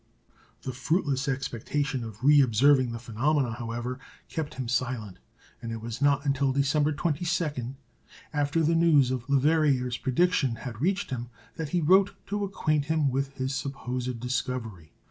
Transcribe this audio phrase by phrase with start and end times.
[0.63, 5.19] The fruitless expectation of reobserving the phenomenon, however, kept him silent,
[5.61, 7.75] and it was not until December 22,
[8.33, 13.11] after the news of Leverrier's prediction had reached him, that he wrote to acquaint him
[13.11, 14.91] with his supposed discovery.